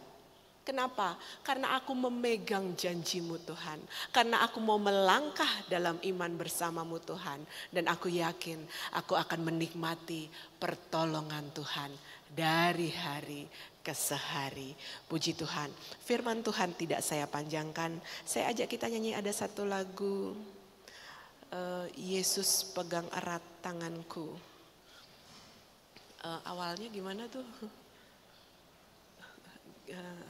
[0.63, 1.19] Kenapa?
[1.43, 3.83] Karena aku memegang janjimu Tuhan.
[4.15, 7.43] Karena aku mau melangkah dalam iman bersamamu Tuhan.
[7.73, 8.61] Dan aku yakin
[8.95, 10.29] aku akan menikmati
[10.61, 11.91] pertolongan Tuhan
[12.31, 13.43] dari hari
[13.83, 14.77] ke sehari.
[15.11, 15.73] Puji Tuhan.
[16.05, 17.99] Firman Tuhan tidak saya panjangkan.
[18.23, 20.39] Saya ajak kita nyanyi ada satu lagu
[21.53, 24.35] uh, Yesus pegang erat tanganku.
[26.23, 27.45] Uh, awalnya gimana tuh?
[29.93, 30.27] Uh,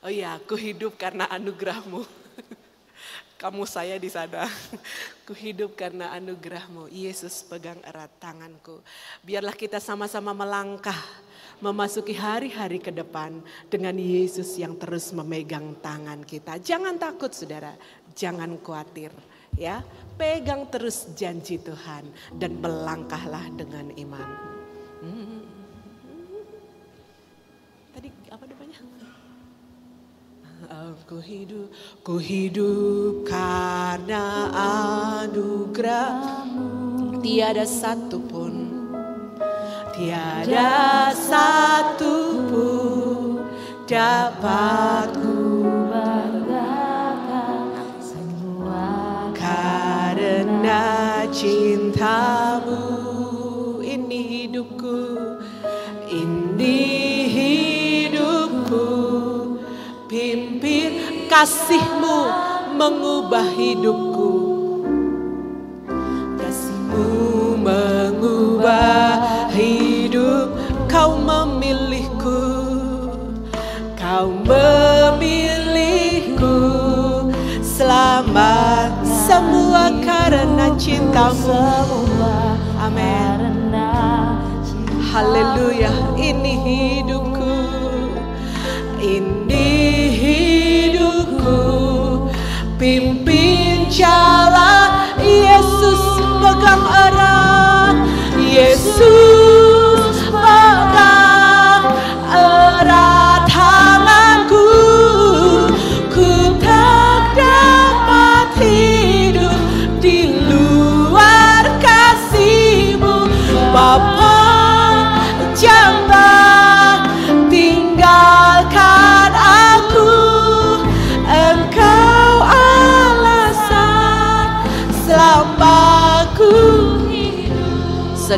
[0.06, 2.06] oh iya, aku hidup karena anugerahmu.
[3.42, 4.50] Kamu saya di sana.
[5.26, 6.90] Ku hidup karena anugerahmu.
[6.90, 8.82] Yesus pegang erat tanganku.
[9.22, 10.98] Biarlah kita sama-sama melangkah
[11.62, 13.38] memasuki hari-hari ke depan
[13.70, 16.58] dengan Yesus yang terus memegang tangan kita.
[16.58, 17.78] Jangan takut saudara,
[18.18, 19.14] jangan khawatir
[19.58, 19.80] ya
[20.18, 24.30] pegang terus janji Tuhan dan melangkahlah dengan iman.
[24.98, 25.46] Hmm.
[27.94, 28.82] Tadi apa namanya?
[30.68, 31.70] Aku hidup,
[32.02, 34.50] ku hidup karena
[35.22, 36.66] anugerahmu.
[37.22, 38.54] Tiada satu pun,
[39.94, 42.14] tiada satu
[42.50, 43.42] pun
[43.88, 45.17] dapat
[51.38, 52.82] cintamu.
[53.78, 54.98] Ini hidupku
[56.10, 56.78] ini
[57.30, 58.86] hidupku.
[60.08, 62.18] Pimpin kasihmu
[62.74, 64.47] mengubah hidupku
[80.28, 82.04] karena cintamu.
[82.76, 83.72] Amin.
[85.08, 85.88] Haleluya,
[86.20, 87.56] ini hidupku.
[89.00, 89.68] Ini
[90.12, 91.56] hidupku.
[92.76, 96.02] Pimpin jalan Yesus
[96.44, 97.37] pegang erat.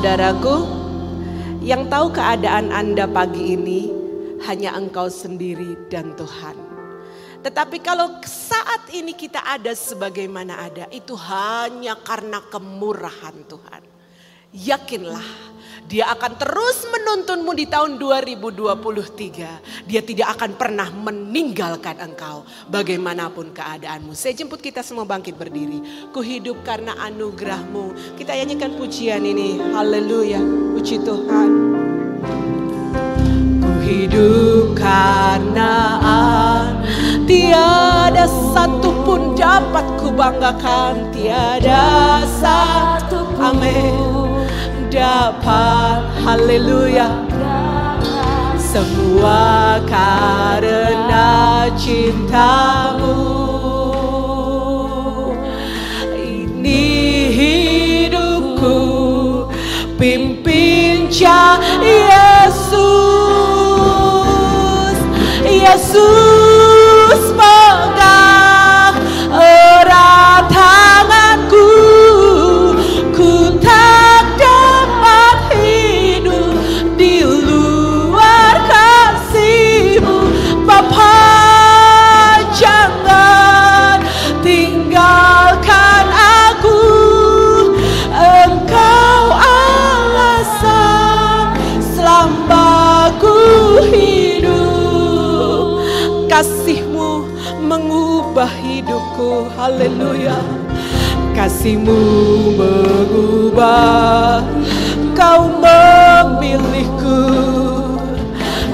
[0.01, 0.65] Saudaraku,
[1.61, 3.93] yang tahu keadaan Anda pagi ini
[4.49, 6.57] hanya Engkau sendiri dan Tuhan.
[7.45, 13.83] Tetapi kalau saat ini kita ada sebagaimana ada, itu hanya karena kemurahan Tuhan.
[14.57, 15.50] Yakinlah,
[15.91, 19.91] dia akan terus menuntunmu di tahun 2023.
[19.91, 24.15] Dia tidak akan pernah meninggalkan engkau bagaimanapun keadaanmu.
[24.15, 25.83] Saya jemput kita semua bangkit berdiri.
[26.15, 28.15] Ku hidup karena anugerahmu.
[28.15, 29.59] Kita nyanyikan pujian ini.
[29.75, 30.39] Haleluya.
[30.79, 31.51] Puji Tuhan.
[33.59, 35.99] Ku hidup karena
[37.27, 41.11] tiada satu pun dapat ku banggakan.
[41.11, 44.20] Tiada satu Amin
[44.91, 47.07] dapat haleluya.
[48.59, 53.15] Semua karena cintamu.
[56.19, 56.83] Ini
[57.31, 58.79] hidupku
[59.95, 61.07] pimpin
[61.79, 62.91] Yesus.
[65.47, 66.40] Yesus
[101.61, 104.41] Kasihmu mengubah.
[105.13, 107.21] Kau memilihku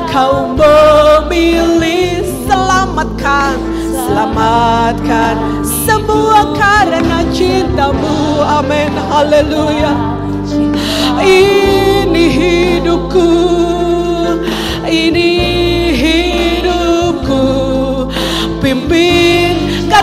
[0.07, 3.59] Kau memilih selamatkan
[3.91, 8.47] Selamatkan semua karena cintamu.
[8.47, 8.95] Amin.
[9.11, 10.23] Haleluya.
[11.27, 13.35] Ini hidupku
[14.87, 15.31] Ini
[15.91, 17.43] hidupku.
[18.63, 19.56] Pimpin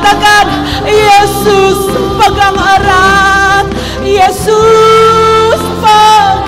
[0.03, 0.47] Katakan
[0.83, 1.87] Yesus
[2.19, 3.71] pegang erat.
[4.03, 6.42] Yesus pegang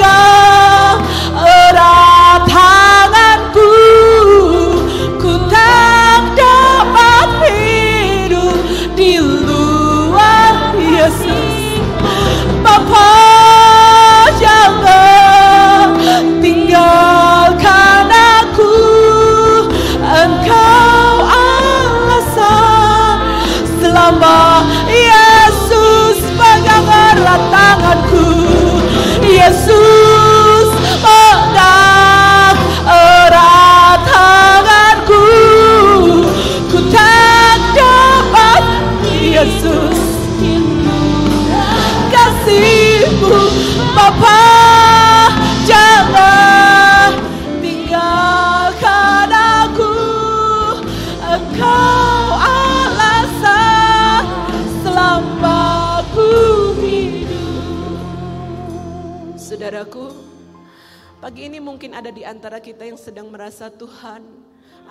[63.73, 64.21] Tuhan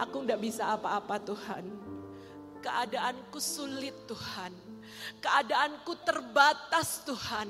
[0.00, 1.70] Aku tidak bisa apa-apa Tuhan
[2.64, 4.74] Keadaanku sulit Tuhan
[5.20, 7.48] Keadaanku terbatas Tuhan.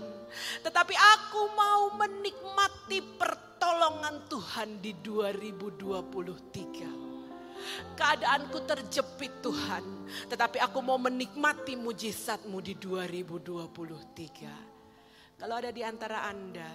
[0.63, 7.99] Tetapi aku mau menikmati pertolongan Tuhan di 2023.
[7.99, 9.85] Keadaanku terjepit Tuhan.
[10.31, 14.74] Tetapi aku mau menikmati mujizatmu di 2023.
[15.45, 16.73] Kalau ada di antara Anda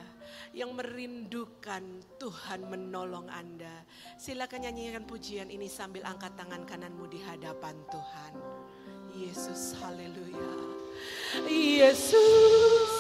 [0.54, 3.82] yang merindukan Tuhan menolong Anda,
[4.14, 8.34] silakan nyanyikan pujian ini sambil angkat tangan kananmu di hadapan Tuhan.
[9.18, 10.54] Yesus, haleluya.
[11.50, 12.94] Yesus,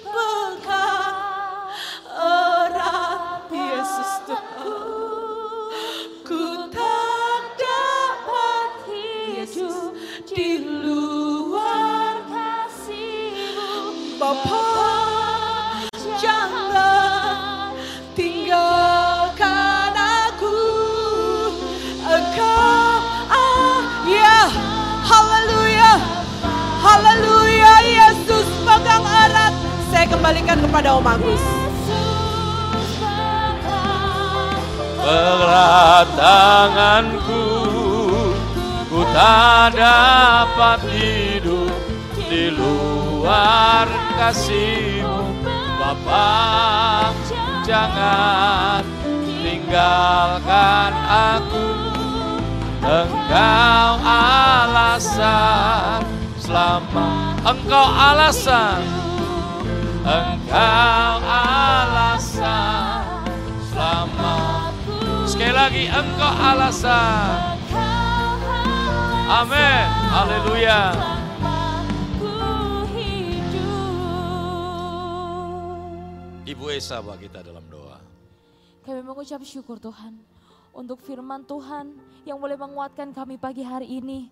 [0.00, 1.68] pegang
[2.08, 4.51] erat Yesus Tuhan.
[30.22, 31.42] Kembalikan kepada Om Agus.
[35.02, 37.46] Erat tanganku
[38.86, 41.74] Ku tak dapat hidup
[42.30, 45.42] di luar kasihmu.
[45.82, 46.30] Bapa
[47.66, 48.86] jangan
[49.42, 51.66] tinggalkan aku.
[52.86, 56.06] Engkau alasan
[56.38, 59.01] selama Engkau alasan
[60.02, 63.22] Engkau alasan
[63.70, 64.98] selamatku.
[65.30, 67.54] Sekali lagi, Engkau alasan.
[69.30, 69.86] Amin.
[70.10, 70.80] Haleluya.
[76.42, 78.02] Ibu Esa bawa kita dalam doa.
[78.82, 80.18] Kami mengucap syukur Tuhan
[80.72, 81.94] untuk firman Tuhan
[82.24, 84.28] yang boleh menguatkan kami pagi hari ini.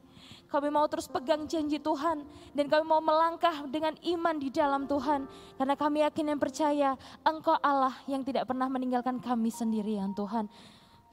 [0.51, 5.31] Kami mau terus pegang janji Tuhan dan kami mau melangkah dengan iman di dalam Tuhan.
[5.55, 6.91] Karena kami yakin dan percaya
[7.23, 10.51] Engkau Allah yang tidak pernah meninggalkan kami sendirian Tuhan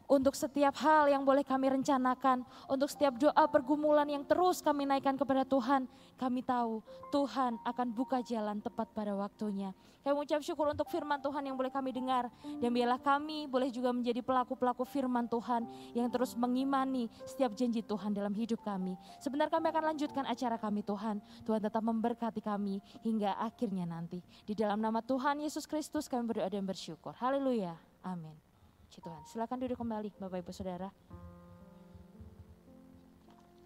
[0.07, 5.19] untuk setiap hal yang boleh kami rencanakan, untuk setiap doa pergumulan yang terus kami naikkan
[5.19, 5.83] kepada Tuhan,
[6.15, 6.79] kami tahu
[7.11, 9.75] Tuhan akan buka jalan tepat pada waktunya.
[10.07, 12.31] Kami mengucap syukur untuk firman Tuhan yang boleh kami dengar,
[12.63, 18.15] dan biarlah kami boleh juga menjadi pelaku-pelaku firman Tuhan yang terus mengimani setiap janji Tuhan
[18.15, 18.95] dalam hidup kami.
[19.19, 21.19] Sebentar kami akan lanjutkan acara kami Tuhan.
[21.43, 24.23] Tuhan tetap memberkati kami hingga akhirnya nanti.
[24.47, 27.11] Di dalam nama Tuhan Yesus Kristus kami berdoa dan bersyukur.
[27.19, 27.75] Haleluya.
[28.07, 28.46] Amin.
[28.87, 29.21] Puji Tuhan.
[29.27, 30.87] Silakan duduk kembali Bapak Ibu Saudara.